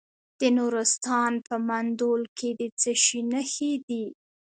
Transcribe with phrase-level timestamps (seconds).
[0.39, 4.05] د نورستان په مندول کې د څه شي نښې دي؟